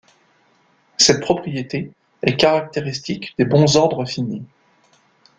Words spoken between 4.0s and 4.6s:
finis.